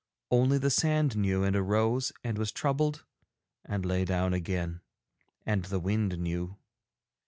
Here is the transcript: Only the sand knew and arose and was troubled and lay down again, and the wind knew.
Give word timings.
Only 0.31 0.57
the 0.57 0.71
sand 0.71 1.15
knew 1.15 1.43
and 1.43 1.55
arose 1.55 2.11
and 2.23 2.35
was 2.39 2.51
troubled 2.51 3.05
and 3.63 3.85
lay 3.85 4.03
down 4.03 4.33
again, 4.33 4.81
and 5.45 5.65
the 5.65 5.79
wind 5.79 6.17
knew. 6.17 6.57